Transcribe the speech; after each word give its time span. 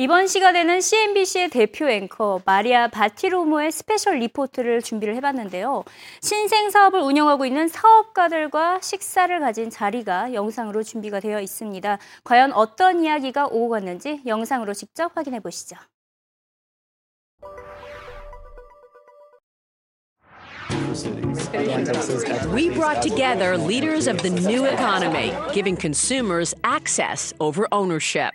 이번 0.00 0.28
시간에는 0.28 0.80
CNBC의 0.80 1.50
대표 1.50 1.86
앵커 1.86 2.40
마리아 2.46 2.88
바티로모의 2.88 3.70
스페셜 3.70 4.16
리포트를 4.20 4.80
준비를 4.80 5.14
해봤는데요. 5.16 5.84
신생 6.22 6.70
사업을 6.70 7.00
운영하고 7.00 7.44
있는 7.44 7.68
사업가들과 7.68 8.80
식사를 8.80 9.38
가진 9.40 9.68
자리가 9.68 10.32
영상으로 10.32 10.84
준비가 10.84 11.20
되어 11.20 11.38
있습니다. 11.38 11.98
과연 12.24 12.54
어떤 12.54 13.04
이야기가 13.04 13.48
오고 13.48 13.68
갔는지 13.68 14.22
영상으로 14.24 14.72
직접 14.72 15.14
확인해 15.14 15.38
보시죠. 15.38 15.76
We 22.54 22.70
brought 22.70 23.02
together 23.02 23.58
leaders 23.58 24.08
of 24.08 24.22
the 24.22 24.30
new 24.30 24.64
economy, 24.64 25.34
giving 25.52 25.78
consumers 25.78 26.54
access 26.64 27.34
over 27.38 27.66
ownership. 27.70 28.32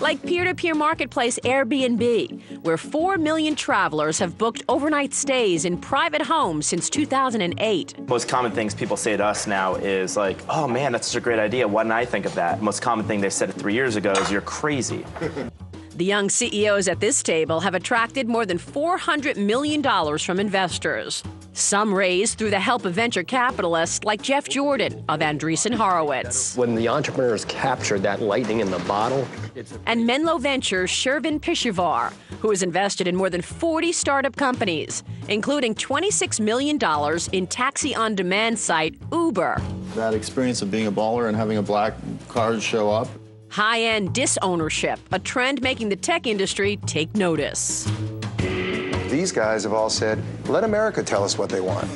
Like 0.00 0.22
peer 0.22 0.44
to 0.44 0.54
peer 0.54 0.74
marketplace 0.74 1.38
Airbnb, 1.44 2.62
where 2.62 2.78
4 2.78 3.18
million 3.18 3.54
travelers 3.54 4.18
have 4.18 4.38
booked 4.38 4.62
overnight 4.66 5.12
stays 5.12 5.66
in 5.66 5.76
private 5.76 6.22
homes 6.22 6.66
since 6.66 6.88
2008. 6.88 8.08
Most 8.08 8.26
common 8.26 8.50
things 8.50 8.74
people 8.74 8.96
say 8.96 9.18
to 9.18 9.24
us 9.24 9.46
now 9.46 9.74
is 9.74 10.16
like, 10.16 10.38
oh 10.48 10.66
man, 10.66 10.92
that's 10.92 11.08
such 11.08 11.16
a 11.16 11.20
great 11.20 11.38
idea. 11.38 11.68
Why 11.68 11.82
didn't 11.82 11.92
I 11.92 12.06
think 12.06 12.24
of 12.24 12.34
that? 12.34 12.62
Most 12.62 12.80
common 12.80 13.06
thing 13.06 13.20
they 13.20 13.28
said 13.28 13.52
three 13.52 13.74
years 13.74 13.96
ago 13.96 14.12
is, 14.12 14.32
you're 14.32 14.40
crazy. 14.40 15.04
The 16.00 16.06
young 16.06 16.30
CEOs 16.30 16.88
at 16.88 16.98
this 16.98 17.22
table 17.22 17.60
have 17.60 17.74
attracted 17.74 18.26
more 18.26 18.46
than 18.46 18.56
$400 18.56 19.36
million 19.36 19.82
from 20.18 20.40
investors. 20.40 21.22
Some 21.52 21.92
raised 21.92 22.38
through 22.38 22.48
the 22.48 22.58
help 22.58 22.86
of 22.86 22.94
venture 22.94 23.22
capitalists 23.22 24.02
like 24.02 24.22
Jeff 24.22 24.48
Jordan 24.48 25.04
of 25.10 25.20
Andreessen 25.20 25.74
Horowitz. 25.74 26.56
When 26.56 26.74
the 26.74 26.88
entrepreneurs 26.88 27.44
captured 27.44 28.02
that 28.04 28.22
lightning 28.22 28.60
in 28.60 28.70
the 28.70 28.78
bottle, 28.78 29.28
and 29.84 30.06
Menlo 30.06 30.38
Ventures' 30.38 30.90
Shervin 30.90 31.38
Pishevar, 31.38 32.14
who 32.40 32.48
has 32.48 32.62
invested 32.62 33.06
in 33.06 33.14
more 33.14 33.28
than 33.28 33.42
40 33.42 33.92
startup 33.92 34.36
companies, 34.36 35.04
including 35.28 35.74
$26 35.74 36.40
million 36.40 36.78
in 37.32 37.46
taxi 37.46 37.94
on 37.94 38.14
demand 38.14 38.58
site 38.58 38.94
Uber. 39.12 39.60
That 39.96 40.14
experience 40.14 40.62
of 40.62 40.70
being 40.70 40.86
a 40.86 40.92
baller 40.92 41.28
and 41.28 41.36
having 41.36 41.58
a 41.58 41.62
black 41.62 41.92
card 42.30 42.62
show 42.62 42.90
up. 42.90 43.06
High 43.50 43.82
end 43.82 44.14
disownership, 44.14 45.00
a 45.10 45.18
trend 45.18 45.60
making 45.60 45.88
the 45.88 45.96
tech 45.96 46.28
industry 46.28 46.76
take 46.86 47.16
notice. 47.16 47.90
These 49.08 49.32
guys 49.32 49.64
have 49.64 49.72
all 49.72 49.90
said, 49.90 50.22
let 50.48 50.62
America 50.62 51.02
tell 51.02 51.24
us 51.24 51.36
what 51.36 51.50
they 51.50 51.60
want. 51.60 51.88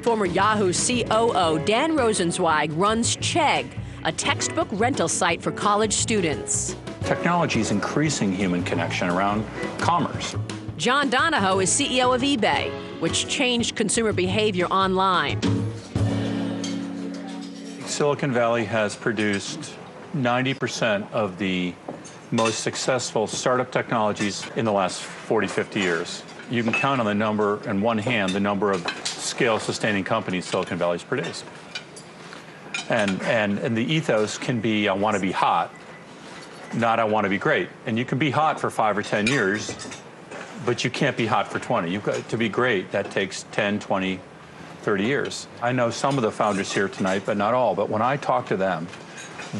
Former 0.00 0.24
Yahoo 0.24 0.72
COO 0.72 1.62
Dan 1.66 1.92
Rosensweig 1.92 2.72
runs 2.74 3.18
Chegg, 3.18 3.66
a 4.04 4.12
textbook 4.12 4.68
rental 4.72 5.06
site 5.06 5.42
for 5.42 5.52
college 5.52 5.92
students. 5.92 6.74
Technology 7.02 7.60
is 7.60 7.70
increasing 7.70 8.32
human 8.32 8.62
connection 8.62 9.10
around 9.10 9.44
commerce. 9.76 10.34
John 10.78 11.10
Donahoe 11.10 11.60
is 11.60 11.70
CEO 11.70 12.14
of 12.14 12.22
eBay, 12.22 12.70
which 13.00 13.28
changed 13.28 13.76
consumer 13.76 14.14
behavior 14.14 14.64
online. 14.66 15.38
Silicon 17.84 18.32
Valley 18.32 18.64
has 18.64 18.96
produced 18.96 19.74
90% 20.14 21.10
of 21.12 21.38
the 21.38 21.74
most 22.30 22.60
successful 22.60 23.26
startup 23.26 23.70
technologies 23.70 24.46
in 24.56 24.64
the 24.64 24.72
last 24.72 25.02
40, 25.02 25.46
50 25.46 25.80
years. 25.80 26.22
You 26.50 26.62
can 26.62 26.72
count 26.72 27.00
on 27.00 27.06
the 27.06 27.14
number, 27.14 27.60
in 27.68 27.80
one 27.80 27.98
hand, 27.98 28.32
the 28.32 28.40
number 28.40 28.70
of 28.70 28.86
scale 29.06 29.58
sustaining 29.58 30.04
companies 30.04 30.44
Silicon 30.44 30.78
Valley's 30.78 31.02
produced. 31.02 31.44
And, 32.88 33.20
and, 33.22 33.58
and 33.58 33.76
the 33.76 33.84
ethos 33.84 34.38
can 34.38 34.60
be 34.60 34.88
I 34.88 34.92
want 34.94 35.16
to 35.16 35.20
be 35.20 35.32
hot, 35.32 35.72
not 36.74 37.00
I 37.00 37.04
want 37.04 37.24
to 37.24 37.30
be 37.30 37.38
great. 37.38 37.68
And 37.86 37.98
you 37.98 38.04
can 38.04 38.18
be 38.18 38.30
hot 38.30 38.60
for 38.60 38.70
five 38.70 38.98
or 38.98 39.02
10 39.02 39.26
years, 39.26 39.74
but 40.66 40.84
you 40.84 40.90
can't 40.90 41.16
be 41.16 41.26
hot 41.26 41.48
for 41.48 41.58
20. 41.58 41.90
You've 41.90 42.04
got 42.04 42.28
to 42.28 42.36
be 42.36 42.48
great, 42.48 42.90
that 42.92 43.10
takes 43.10 43.44
10, 43.52 43.80
20, 43.80 44.20
30 44.82 45.04
years. 45.04 45.48
I 45.62 45.72
know 45.72 45.90
some 45.90 46.18
of 46.18 46.22
the 46.22 46.30
founders 46.30 46.72
here 46.72 46.88
tonight, 46.88 47.22
but 47.24 47.36
not 47.36 47.54
all. 47.54 47.74
But 47.74 47.88
when 47.88 48.02
I 48.02 48.18
talk 48.18 48.46
to 48.48 48.56
them, 48.56 48.86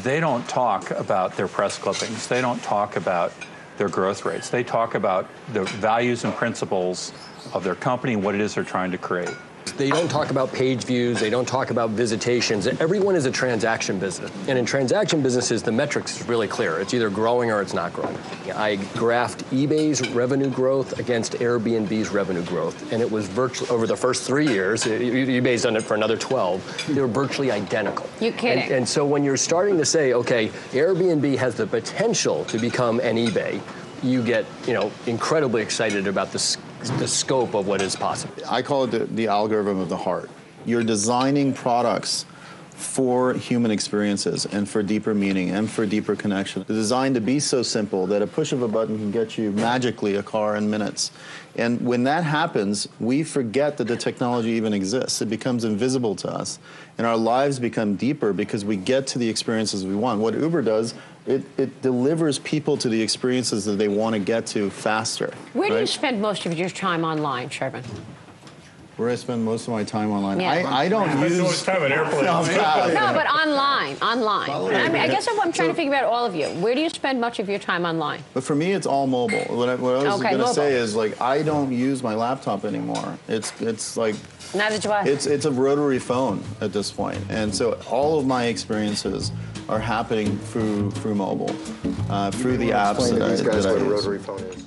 they 0.03 0.19
don't 0.19 0.47
talk 0.47 0.91
about 0.91 1.37
their 1.37 1.47
press 1.47 1.77
clippings. 1.77 2.27
They 2.27 2.41
don't 2.41 2.61
talk 2.61 2.95
about 2.95 3.31
their 3.77 3.89
growth 3.89 4.25
rates. 4.25 4.49
They 4.49 4.63
talk 4.63 4.95
about 4.95 5.27
the 5.53 5.63
values 5.63 6.23
and 6.23 6.33
principles 6.33 7.13
of 7.53 7.63
their 7.63 7.75
company 7.75 8.13
and 8.13 8.23
what 8.23 8.35
it 8.35 8.41
is 8.41 8.55
they're 8.55 8.63
trying 8.63 8.91
to 8.91 8.97
create. 8.97 9.35
They 9.77 9.89
don't 9.89 10.09
talk 10.09 10.29
about 10.29 10.53
page 10.53 10.83
views. 10.85 11.19
They 11.19 11.29
don't 11.29 11.47
talk 11.47 11.69
about 11.69 11.89
visitations. 11.89 12.65
Everyone 12.67 13.15
is 13.15 13.25
a 13.25 13.31
transaction 13.31 13.99
business. 13.99 14.31
And 14.47 14.57
in 14.57 14.65
transaction 14.65 15.21
businesses, 15.21 15.63
the 15.63 15.71
metrics 15.71 16.21
is 16.21 16.27
really 16.27 16.47
clear. 16.47 16.79
It's 16.79 16.93
either 16.93 17.09
growing 17.09 17.51
or 17.51 17.61
it's 17.61 17.73
not 17.73 17.91
growing. 17.91 18.15
I 18.55 18.77
graphed 18.93 19.43
eBay's 19.45 20.07
revenue 20.11 20.49
growth 20.49 20.97
against 20.99 21.33
Airbnb's 21.33 22.09
revenue 22.09 22.43
growth. 22.43 22.93
And 22.93 23.01
it 23.01 23.11
was 23.11 23.27
virtually, 23.27 23.69
over 23.69 23.85
the 23.85 23.97
first 23.97 24.23
three 24.23 24.47
years, 24.47 24.85
eBay's 24.85 25.63
done 25.63 25.75
it 25.75 25.83
for 25.83 25.95
another 25.95 26.17
12, 26.17 26.85
they 26.89 27.01
were 27.01 27.07
virtually 27.07 27.51
identical. 27.51 28.09
You 28.21 28.31
kidding? 28.31 28.63
And, 28.63 28.71
and 28.71 28.87
so 28.87 29.05
when 29.05 29.23
you're 29.23 29.35
starting 29.35 29.77
to 29.77 29.85
say, 29.85 30.13
okay, 30.13 30.47
Airbnb 30.71 31.37
has 31.37 31.55
the 31.55 31.67
potential 31.67 32.45
to 32.45 32.57
become 32.57 32.99
an 33.01 33.17
eBay, 33.17 33.61
you 34.03 34.23
get, 34.23 34.45
you 34.67 34.73
know, 34.73 34.91
incredibly 35.07 35.61
excited 35.61 36.07
about 36.07 36.31
the, 36.31 36.57
the 36.91 37.07
scope 37.07 37.53
of 37.53 37.67
what 37.67 37.81
is 37.81 37.95
possible. 37.95 38.33
I 38.49 38.61
call 38.61 38.85
it 38.85 38.91
the, 38.91 38.99
the 39.05 39.27
algorithm 39.27 39.79
of 39.79 39.89
the 39.89 39.97
heart. 39.97 40.29
You're 40.65 40.83
designing 40.83 41.53
products 41.53 42.25
for 42.75 43.33
human 43.33 43.71
experiences 43.71 44.45
and 44.45 44.67
for 44.67 44.83
deeper 44.83 45.13
meaning 45.13 45.49
and 45.49 45.69
for 45.69 45.85
deeper 45.85 46.15
connection. 46.15 46.65
They're 46.67 46.75
designed 46.75 47.15
to 47.15 47.21
be 47.21 47.39
so 47.39 47.63
simple 47.63 48.05
that 48.07 48.21
a 48.21 48.27
push 48.27 48.51
of 48.51 48.61
a 48.61 48.67
button 48.67 48.97
can 48.97 49.11
get 49.11 49.37
you 49.37 49.51
magically 49.51 50.15
a 50.15 50.23
car 50.23 50.55
in 50.57 50.69
minutes. 50.69 51.11
And 51.55 51.79
when 51.85 52.03
that 52.03 52.25
happens, 52.25 52.87
we 52.99 53.23
forget 53.23 53.77
that 53.77 53.85
the 53.85 53.95
technology 53.95 54.49
even 54.51 54.73
exists. 54.73 55.21
It 55.21 55.29
becomes 55.29 55.63
invisible 55.63 56.15
to 56.17 56.29
us. 56.29 56.59
And 56.97 57.07
our 57.07 57.15
lives 57.15 57.59
become 57.59 57.95
deeper 57.95 58.33
because 58.33 58.65
we 58.65 58.75
get 58.75 59.07
to 59.07 59.19
the 59.19 59.29
experiences 59.29 59.85
we 59.85 59.95
want. 59.95 60.19
What 60.19 60.33
Uber 60.33 60.61
does, 60.61 60.95
it, 61.25 61.43
it 61.57 61.81
delivers 61.81 62.39
people 62.39 62.75
to 62.77 62.89
the 62.89 63.01
experiences 63.01 63.63
that 63.65 63.77
they 63.77 63.87
want 63.87 64.13
to 64.13 64.19
get 64.19 64.45
to 64.47 64.69
faster. 64.69 65.33
Where 65.53 65.69
right? 65.69 65.75
do 65.75 65.79
you 65.79 65.87
spend 65.87 66.21
most 66.21 66.45
of 66.45 66.53
your 66.53 66.69
time 66.69 67.05
online, 67.05 67.49
Shervin? 67.49 67.83
Where 68.97 69.09
I 69.09 69.15
spend 69.15 69.43
most 69.43 69.67
of 69.67 69.73
my 69.73 69.83
time 69.83 70.11
online. 70.11 70.39
Yeah. 70.39 70.51
I, 70.51 70.83
I 70.85 70.89
don't 70.89 71.19
use. 71.19 71.41
much 71.41 71.63
time 71.63 71.83
in 71.83 71.91
airplanes. 71.91 72.21
No, 72.25 72.87
No, 72.87 73.13
but 73.13 73.27
online, 73.27 73.97
online. 73.97 74.49
I, 74.49 74.87
mean, 74.87 75.01
I 75.01 75.07
guess 75.07 75.27
I'm 75.29 75.51
trying 75.51 75.69
to 75.69 75.75
figure 75.75 75.93
out 75.95 76.05
all 76.05 76.25
of 76.25 76.33
you. 76.33 76.47
Where 76.61 76.73
do 76.75 76.81
you 76.81 76.89
spend 76.89 77.19
much 77.19 77.39
of 77.39 77.49
your 77.49 77.59
time 77.59 77.85
online? 77.85 78.23
But 78.33 78.43
for 78.45 78.55
me, 78.55 78.71
it's 78.71 78.87
all 78.87 79.05
mobile. 79.05 79.37
What 79.49 79.67
I, 79.67 79.75
what 79.75 79.95
I 79.95 80.03
was 80.03 80.19
Okay, 80.21 80.31
going 80.35 80.47
to 80.47 80.53
say 80.53 80.73
is 80.73 80.95
like 80.95 81.19
I 81.19 81.41
don't 81.43 81.71
use 81.73 82.01
my 82.03 82.15
laptop 82.15 82.63
anymore. 82.63 83.17
It's 83.27 83.51
it's 83.61 83.97
like 83.97 84.15
Neither 84.53 84.79
do 84.79 84.89
I. 84.91 85.03
it's 85.03 85.25
it's 85.25 85.45
a 85.45 85.51
rotary 85.51 85.99
phone 85.99 86.41
at 86.61 86.71
this 86.71 86.91
point, 86.91 87.19
and 87.29 87.53
so 87.53 87.73
all 87.89 88.17
of 88.17 88.25
my 88.25 88.45
experiences 88.45 89.31
are 89.67 89.79
happening 89.79 90.37
through 90.37 90.91
through 90.91 91.15
mobile, 91.15 91.53
uh, 92.09 92.31
through 92.31 92.57
the 92.57 92.69
apps 92.69 92.99
Explain 92.99 93.19
that 93.19 93.19
to 93.19 93.25
I, 93.25 93.29
these 93.29 93.41
guys 93.41 93.63
that 93.63 93.69
I 93.77 93.83
what 93.83 94.39
a 94.39 94.45
use. 94.45 94.65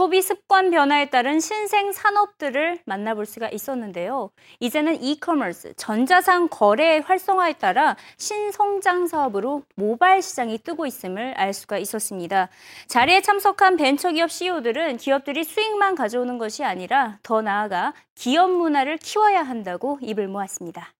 소비 0.00 0.22
습관 0.22 0.70
변화에 0.70 1.10
따른 1.10 1.40
신생 1.40 1.92
산업들을 1.92 2.78
만나볼 2.86 3.26
수가 3.26 3.50
있었는데요. 3.50 4.30
이제는 4.58 5.02
이커머스, 5.02 5.74
전자상 5.76 6.48
거래의 6.48 7.02
활성화에 7.02 7.52
따라 7.58 7.98
신성장 8.16 9.08
사업으로 9.08 9.62
모바일 9.74 10.22
시장이 10.22 10.56
뜨고 10.56 10.86
있음을 10.86 11.34
알 11.34 11.52
수가 11.52 11.76
있었습니다. 11.76 12.48
자리에 12.86 13.20
참석한 13.20 13.76
벤처기업 13.76 14.30
CEO들은 14.30 14.96
기업들이 14.96 15.44
수익만 15.44 15.96
가져오는 15.96 16.38
것이 16.38 16.64
아니라 16.64 17.18
더 17.22 17.42
나아가 17.42 17.92
기업 18.14 18.50
문화를 18.52 18.96
키워야 18.96 19.42
한다고 19.42 19.98
입을 20.00 20.28
모았습니다. 20.28 20.94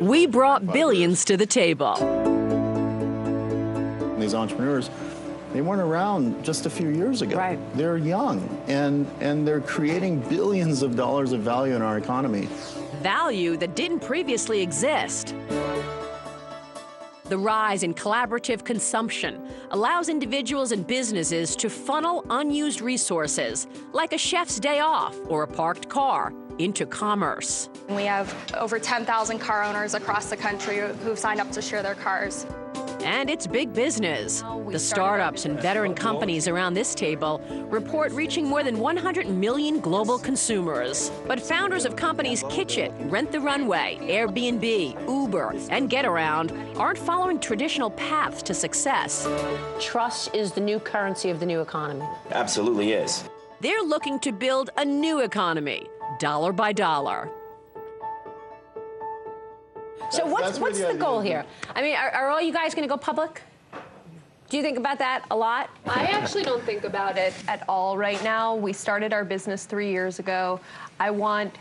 We 0.00 0.26
brought 0.26 0.72
billions 0.72 1.22
to 1.26 1.36
the 1.36 1.46
table. 1.46 2.27
These 4.28 4.34
entrepreneurs, 4.34 4.90
they 5.54 5.62
weren't 5.62 5.80
around 5.80 6.44
just 6.44 6.66
a 6.66 6.70
few 6.70 6.90
years 6.90 7.22
ago. 7.22 7.38
Right. 7.38 7.58
They're 7.78 7.96
young, 7.96 8.46
and 8.66 9.06
and 9.20 9.48
they're 9.48 9.62
creating 9.62 10.20
billions 10.28 10.82
of 10.82 10.96
dollars 10.96 11.32
of 11.32 11.40
value 11.40 11.74
in 11.74 11.80
our 11.80 11.96
economy. 11.96 12.46
Value 13.00 13.56
that 13.56 13.74
didn't 13.74 14.00
previously 14.00 14.60
exist. 14.60 15.34
The 17.24 17.38
rise 17.38 17.82
in 17.82 17.94
collaborative 17.94 18.64
consumption 18.64 19.48
allows 19.70 20.10
individuals 20.10 20.72
and 20.72 20.86
businesses 20.86 21.56
to 21.56 21.70
funnel 21.70 22.26
unused 22.28 22.82
resources, 22.82 23.66
like 23.94 24.12
a 24.12 24.18
chef's 24.18 24.60
day 24.60 24.80
off 24.80 25.16
or 25.28 25.44
a 25.44 25.46
parked 25.46 25.88
car, 25.88 26.34
into 26.58 26.84
commerce. 26.84 27.70
We 27.88 28.02
have 28.02 28.34
over 28.58 28.78
10,000 28.78 29.38
car 29.38 29.62
owners 29.62 29.94
across 29.94 30.28
the 30.28 30.36
country 30.36 30.80
who've 31.02 31.18
signed 31.18 31.40
up 31.40 31.50
to 31.52 31.62
share 31.62 31.82
their 31.82 31.94
cars. 31.94 32.44
And 33.02 33.30
it's 33.30 33.46
big 33.46 33.72
business. 33.72 34.42
The 34.68 34.78
startups 34.78 35.44
and 35.44 35.60
veteran 35.60 35.94
companies 35.94 36.48
around 36.48 36.74
this 36.74 36.94
table 36.94 37.40
report 37.70 38.12
reaching 38.12 38.46
more 38.46 38.62
than 38.62 38.78
100 38.78 39.28
million 39.28 39.80
global 39.80 40.18
consumers. 40.18 41.10
But 41.26 41.40
founders 41.40 41.84
of 41.84 41.96
companies 41.96 42.42
Kitchit, 42.44 42.92
Rent 43.10 43.32
the 43.32 43.40
Runway, 43.40 43.98
Airbnb, 44.02 45.08
Uber, 45.08 45.54
and 45.70 45.90
Getaround 45.90 46.76
aren't 46.78 46.98
following 46.98 47.40
traditional 47.40 47.90
paths 47.90 48.42
to 48.42 48.54
success. 48.54 49.28
Trust 49.80 50.34
is 50.34 50.52
the 50.52 50.60
new 50.60 50.78
currency 50.78 51.30
of 51.30 51.40
the 51.40 51.46
new 51.46 51.60
economy. 51.60 52.06
Absolutely 52.30 52.92
is. 52.92 53.24
They're 53.60 53.82
looking 53.82 54.20
to 54.20 54.32
build 54.32 54.70
a 54.76 54.84
new 54.84 55.20
economy, 55.20 55.88
dollar 56.18 56.52
by 56.52 56.72
dollar. 56.72 57.30
So 60.10 60.26
what's 60.26 60.58
what's 60.58 60.80
the 60.80 60.92
the 60.92 60.94
goal 60.94 61.20
here? 61.20 61.44
I 61.74 61.82
mean, 61.82 61.94
are, 61.96 62.10
are 62.10 62.30
all 62.30 62.40
you 62.40 62.52
guys 62.52 62.74
going 62.74 62.88
to 62.88 62.92
go 62.92 62.96
public? 62.96 63.42
Do 64.48 64.56
you 64.56 64.62
think 64.62 64.78
about 64.78 64.98
that 65.00 65.26
a 65.30 65.36
lot? 65.36 65.68
I 65.86 66.04
actually 66.06 66.42
don't 66.42 66.62
think 66.64 66.84
about 66.84 67.18
it 67.18 67.34
at 67.46 67.64
all 67.68 67.98
right 67.98 68.22
now. 68.24 68.54
We 68.54 68.72
started 68.72 69.12
our 69.12 69.24
business 69.24 69.66
three 69.66 69.90
years 69.90 70.18
ago. 70.18 70.58
I 70.98 71.10
want 71.10 71.54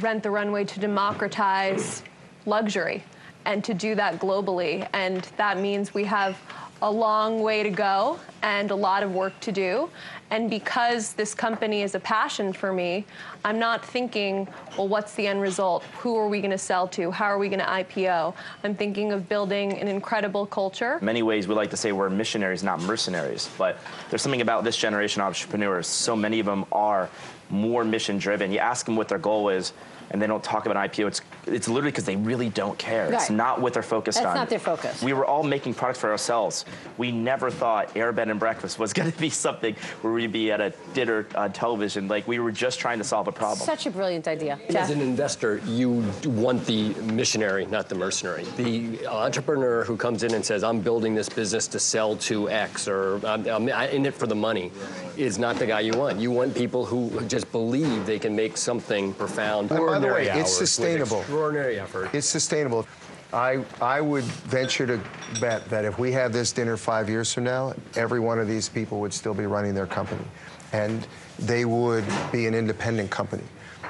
Rent 0.00 0.22
the 0.22 0.30
Runway 0.30 0.64
to 0.64 0.80
democratize 0.80 2.02
luxury 2.44 3.02
and 3.46 3.64
to 3.64 3.72
do 3.72 3.94
that 3.94 4.18
globally. 4.18 4.86
And 4.92 5.22
that 5.38 5.58
means 5.58 5.94
we 5.94 6.04
have 6.04 6.36
a 6.82 6.90
long 6.90 7.42
way 7.42 7.62
to 7.62 7.70
go 7.70 8.18
and 8.42 8.70
a 8.70 8.74
lot 8.74 9.02
of 9.02 9.12
work 9.12 9.38
to 9.40 9.52
do. 9.52 9.88
And 10.30 10.50
because 10.50 11.12
this 11.12 11.34
company 11.34 11.82
is 11.82 11.94
a 11.94 12.00
passion 12.00 12.52
for 12.52 12.72
me, 12.72 13.06
I'm 13.44 13.58
not 13.58 13.84
thinking, 13.84 14.48
well, 14.76 14.88
what's 14.88 15.14
the 15.14 15.26
end 15.26 15.40
result? 15.40 15.84
Who 15.98 16.16
are 16.16 16.28
we 16.28 16.40
going 16.40 16.50
to 16.50 16.58
sell 16.58 16.88
to? 16.88 17.10
How 17.10 17.26
are 17.26 17.38
we 17.38 17.48
going 17.48 17.60
to 17.60 17.66
IPO? 17.66 18.34
I'm 18.64 18.74
thinking 18.74 19.12
of 19.12 19.28
building 19.28 19.78
an 19.78 19.86
incredible 19.86 20.46
culture. 20.46 20.98
Many 21.00 21.22
ways, 21.22 21.46
we 21.46 21.54
like 21.54 21.70
to 21.70 21.76
say 21.76 21.92
we're 21.92 22.10
missionaries, 22.10 22.62
not 22.62 22.80
mercenaries. 22.80 23.48
But 23.56 23.78
there's 24.10 24.22
something 24.22 24.40
about 24.40 24.64
this 24.64 24.76
generation 24.76 25.22
of 25.22 25.28
entrepreneurs. 25.28 25.86
So 25.86 26.16
many 26.16 26.40
of 26.40 26.46
them 26.46 26.64
are 26.72 27.08
more 27.50 27.84
mission 27.84 28.18
driven. 28.18 28.50
You 28.50 28.58
ask 28.58 28.86
them 28.86 28.96
what 28.96 29.08
their 29.08 29.18
goal 29.18 29.50
is, 29.50 29.72
and 30.10 30.20
they 30.20 30.26
don't 30.26 30.42
talk 30.42 30.66
about 30.66 30.90
IPO. 30.90 31.08
It's 31.08 31.20
it's 31.46 31.68
literally 31.68 31.90
because 31.90 32.04
they 32.04 32.16
really 32.16 32.48
don't 32.48 32.78
care. 32.78 33.12
It's 33.12 33.30
not 33.30 33.60
what 33.60 33.74
they're 33.74 33.82
focused 33.82 34.18
That's 34.18 34.28
on. 34.28 34.34
not 34.34 34.48
their 34.48 34.58
focus. 34.58 35.02
We 35.02 35.12
were 35.12 35.26
all 35.26 35.42
making 35.42 35.74
products 35.74 36.00
for 36.00 36.10
ourselves. 36.10 36.64
We 36.96 37.12
never 37.12 37.50
thought 37.50 37.94
Air 37.96 38.12
Bed 38.12 38.30
and 38.30 38.40
Breakfast 38.40 38.78
was 38.78 38.92
going 38.94 39.10
to 39.10 39.18
be 39.18 39.30
something 39.30 39.74
where 40.00 40.12
we'd 40.12 40.32
be 40.32 40.50
at 40.52 40.60
a 40.60 40.72
dinner 40.94 41.26
on 41.34 41.52
television. 41.52 42.08
Like 42.08 42.26
we 42.26 42.38
were 42.38 42.52
just 42.52 42.78
trying 42.78 42.98
to 42.98 43.04
solve 43.04 43.28
a 43.28 43.32
problem. 43.32 43.58
Such 43.58 43.86
a 43.86 43.90
brilliant 43.90 44.26
idea. 44.28 44.58
As 44.68 44.74
Jeff? 44.74 44.90
an 44.90 45.00
investor, 45.00 45.60
you 45.66 46.04
want 46.24 46.64
the 46.66 46.94
missionary, 46.94 47.66
not 47.66 47.88
the 47.88 47.94
mercenary. 47.94 48.44
The 48.56 49.06
entrepreneur 49.06 49.84
who 49.84 49.96
comes 49.96 50.22
in 50.22 50.34
and 50.34 50.44
says, 50.44 50.64
I'm 50.64 50.80
building 50.80 51.14
this 51.14 51.28
business 51.28 51.66
to 51.68 51.78
sell 51.78 52.16
to 52.16 52.48
X 52.48 52.88
or 52.88 53.24
I'm, 53.26 53.46
I'm 53.48 53.68
in 53.68 54.06
it 54.06 54.14
for 54.14 54.26
the 54.26 54.34
money 54.34 54.72
is 55.16 55.38
not 55.38 55.56
the 55.56 55.66
guy 55.66 55.80
you 55.80 55.92
want. 55.92 56.18
You 56.18 56.30
want 56.30 56.54
people 56.54 56.84
who 56.84 57.20
just 57.26 57.50
believe 57.52 58.06
they 58.06 58.18
can 58.18 58.34
make 58.34 58.56
something 58.56 59.12
profound. 59.14 59.70
And 59.70 59.93
by 59.94 60.06
the 60.06 60.06
way, 60.06 60.20
Ordinary 60.20 60.40
it's 60.40 60.56
sustainable. 60.56 61.20
Extraordinary 61.20 61.80
effort. 61.80 62.14
It's 62.14 62.28
sustainable. 62.28 62.86
I, 63.32 63.64
I 63.80 64.00
would 64.00 64.24
venture 64.24 64.86
to 64.86 65.00
bet 65.40 65.68
that 65.68 65.84
if 65.84 65.98
we 65.98 66.12
have 66.12 66.32
this 66.32 66.52
dinner 66.52 66.76
five 66.76 67.08
years 67.08 67.32
from 67.32 67.44
now, 67.44 67.74
every 67.96 68.20
one 68.20 68.38
of 68.38 68.46
these 68.46 68.68
people 68.68 69.00
would 69.00 69.12
still 69.12 69.34
be 69.34 69.46
running 69.46 69.74
their 69.74 69.88
company. 69.88 70.24
And 70.72 71.06
they 71.38 71.64
would 71.64 72.04
be 72.30 72.46
an 72.46 72.54
independent 72.54 73.10
company 73.10 73.42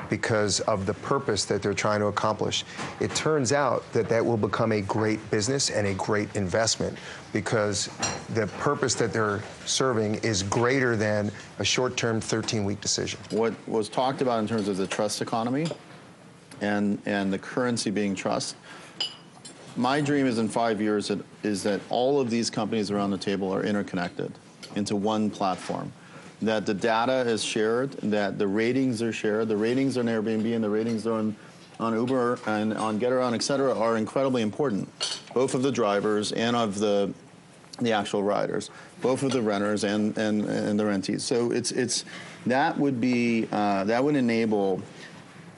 because 0.08 0.60
of 0.60 0.86
the 0.86 0.94
purpose 0.94 1.44
that 1.46 1.62
they're 1.62 1.74
trying 1.74 2.00
to 2.00 2.06
accomplish. 2.06 2.64
It 3.00 3.14
turns 3.14 3.52
out 3.52 3.90
that 3.92 4.08
that 4.08 4.24
will 4.24 4.36
become 4.36 4.72
a 4.72 4.80
great 4.80 5.30
business 5.30 5.70
and 5.70 5.86
a 5.86 5.94
great 5.94 6.34
investment 6.36 6.98
because 7.32 7.88
the 8.34 8.46
purpose 8.58 8.94
that 8.94 9.12
they're 9.12 9.42
serving 9.66 10.16
is 10.16 10.42
greater 10.42 10.96
than 10.96 11.30
a 11.58 11.64
short 11.64 11.96
term 11.96 12.20
13 12.20 12.64
week 12.64 12.80
decision. 12.80 13.18
What 13.30 13.54
was 13.68 13.88
talked 13.88 14.22
about 14.22 14.40
in 14.40 14.48
terms 14.48 14.68
of 14.68 14.76
the 14.76 14.86
trust 14.86 15.20
economy 15.20 15.66
and, 16.60 17.00
and 17.06 17.32
the 17.32 17.38
currency 17.38 17.90
being 17.90 18.14
trust, 18.14 18.56
my 19.76 20.00
dream 20.00 20.26
is 20.26 20.38
in 20.38 20.48
five 20.48 20.80
years 20.80 21.10
is 21.42 21.62
that 21.64 21.80
all 21.90 22.20
of 22.20 22.30
these 22.30 22.48
companies 22.48 22.90
around 22.90 23.10
the 23.10 23.18
table 23.18 23.52
are 23.52 23.64
interconnected 23.64 24.32
into 24.76 24.94
one 24.94 25.30
platform. 25.30 25.92
That 26.42 26.66
the 26.66 26.74
data 26.74 27.20
is 27.28 27.42
shared, 27.42 27.92
that 28.02 28.38
the 28.38 28.46
ratings 28.46 29.02
are 29.02 29.12
shared. 29.12 29.48
The 29.48 29.56
ratings 29.56 29.96
on 29.96 30.06
Airbnb 30.06 30.54
and 30.54 30.62
the 30.62 30.68
ratings 30.70 31.06
on, 31.06 31.34
on 31.80 31.94
Uber 31.94 32.38
and 32.46 32.74
on 32.74 33.00
Getaround, 33.00 33.34
et 33.34 33.42
cetera, 33.42 33.76
are 33.76 33.96
incredibly 33.96 34.42
important, 34.42 35.20
both 35.32 35.54
of 35.54 35.62
the 35.62 35.72
drivers 35.72 36.32
and 36.32 36.54
of 36.54 36.78
the, 36.78 37.12
the 37.80 37.92
actual 37.92 38.22
riders, 38.22 38.70
both 39.00 39.22
of 39.22 39.32
the 39.32 39.42
renters 39.42 39.84
and, 39.84 40.16
and, 40.18 40.44
and 40.44 40.78
the 40.78 40.84
rentees. 40.84 41.24
So 41.24 41.50
it's, 41.50 41.72
it's, 41.72 42.04
that 42.46 42.78
would 42.78 43.00
be, 43.00 43.48
uh, 43.50 43.84
that 43.84 44.04
would 44.04 44.16
enable 44.16 44.82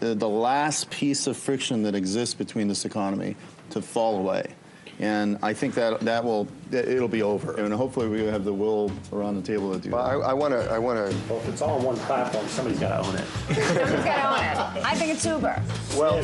the, 0.01 0.15
the 0.15 0.29
last 0.29 0.91
piece 0.91 1.27
of 1.27 1.37
friction 1.37 1.83
that 1.85 1.95
exists 1.95 2.35
between 2.35 2.69
this 2.69 2.85
economy 2.85 3.37
to 3.71 3.83
fall 3.83 4.19
away. 4.19 4.55
And 4.99 5.39
I 5.43 5.53
think 5.53 5.75
that 5.75 6.01
that 6.01 6.25
will, 6.25 6.49
it'll 6.73 7.07
be 7.07 7.23
over. 7.23 7.57
And 7.57 7.73
hopefully 7.75 8.09
we 8.09 8.25
have 8.25 8.45
the 8.45 8.53
will 8.53 8.91
around 9.13 9.37
the 9.37 9.43
table 9.43 9.73
to 9.75 9.79
do 9.79 9.91
Well, 9.91 10.03
that. 10.03 10.27
I, 10.27 10.31
I 10.31 10.33
want 10.33 10.55
to, 10.55 10.71
I 10.71 10.79
want 10.79 10.99
to 10.99 11.17
Well, 11.29 11.39
if 11.41 11.49
it's 11.51 11.61
all 11.61 11.79
on 11.79 11.85
one 11.85 11.97
platform, 11.97 12.47
somebody's 12.49 12.81
got 12.81 13.03
to 13.03 13.07
own 13.09 13.15
it. 13.15 13.27
Somebody's 13.63 14.05
got 14.05 14.39
to 14.39 14.71
own 14.71 14.77
it. 14.79 14.85
I 14.85 14.95
think 14.95 15.13
it's 15.13 15.27
Uber. 15.27 15.63
Well, 15.99 16.23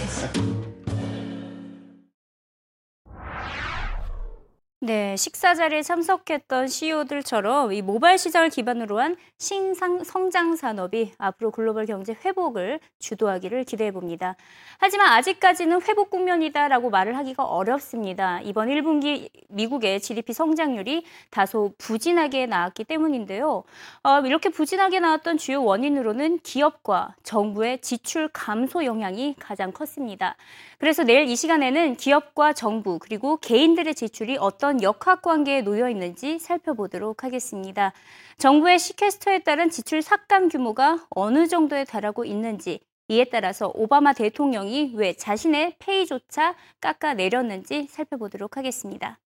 네, 4.85 5.15
식사 5.17 5.55
자리에 5.55 5.81
참석했던 5.81 6.67
CEO들처럼 6.67 7.73
이 7.73 7.83
모바일 7.83 8.19
시장을 8.19 8.51
기반으로 8.51 8.99
한 8.99 9.17
신상 9.39 10.03
성장 10.03 10.57
산업이 10.57 11.13
앞으로 11.19 11.53
글로벌 11.53 11.87
경제 11.87 12.17
회복을 12.25 12.81
주도하기를 12.99 13.63
기대해 13.63 13.93
봅니다. 13.93 14.35
하지만 14.79 15.13
아직까지는 15.13 15.83
회복 15.83 16.11
국면이다라고 16.11 16.91
말을 16.91 17.17
하기가 17.17 17.45
어렵습니다. 17.45 18.41
이번 18.41 18.67
1분기 18.71 19.29
미국의 19.51 20.01
GDP 20.01 20.33
성장률이 20.33 21.05
다소 21.31 21.75
부진하게 21.79 22.47
나왔기 22.47 22.83
때문인데요. 22.83 23.63
어, 24.03 24.21
이렇게 24.23 24.49
부진하게 24.49 24.99
나왔던 24.99 25.39
주요 25.39 25.63
원인으로는 25.63 26.41
기업과 26.41 27.15
정부의 27.23 27.83
지출 27.83 28.29
감소 28.33 28.85
영향이 28.85 29.37
가장 29.39 29.71
컸습니다. 29.71 30.35
그래서 30.79 31.05
내일 31.05 31.29
이 31.29 31.37
시간에는 31.37 31.95
기업과 31.95 32.53
정부 32.55 32.99
그리고 32.99 33.37
개인들의 33.37 33.95
지출이 33.95 34.39
어떤 34.73 34.83
역학 34.83 35.21
관계에 35.21 35.61
놓여 35.61 35.91
있는지 35.91 36.39
살펴보도록 36.39 37.25
하겠습니다. 37.25 37.93
정부의 38.39 38.79
시퀘스터에 38.79 39.41
따른 39.41 39.69
지출 39.69 40.01
삭감 40.01 40.49
규모가 40.49 41.07
어느 41.11 41.47
정도에 41.47 41.85
달하고 41.85 42.25
있는지 42.25 42.81
이에 43.09 43.25
따라서 43.25 43.71
오바마 43.75 44.15
대통령이 44.15 44.93
왜 44.95 45.13
자신의 45.13 45.77
페이조차 45.79 46.55
깎아내렸는지 46.81 47.89
살펴보도록 47.91 48.57
하겠습니다. 48.57 49.19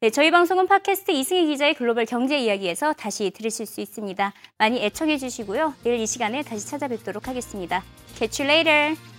네, 0.00 0.10
저희 0.10 0.30
방송은 0.30 0.68
팟캐스트 0.68 1.10
이승희 1.10 1.46
기자의 1.46 1.74
글로벌 1.74 2.04
경제 2.04 2.38
이야기에서 2.38 2.92
다시 2.92 3.30
들으실 3.30 3.66
수 3.66 3.80
있습니다. 3.80 4.32
많이 4.58 4.84
애청해 4.84 5.18
주시고요. 5.18 5.74
내일 5.82 5.98
이 5.98 6.06
시간에 6.06 6.42
다시 6.42 6.68
찾아뵙도록 6.68 7.26
하겠습니다. 7.26 7.82
Catch 8.16 8.42
you 8.42 8.52
later. 8.52 9.13